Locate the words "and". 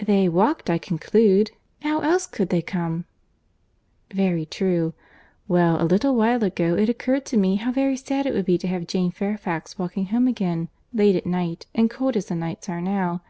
11.74-11.90